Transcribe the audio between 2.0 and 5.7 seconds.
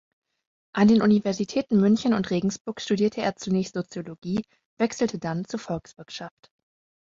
und Regensburg studierte er zunächst Soziologie, wechselte dann zu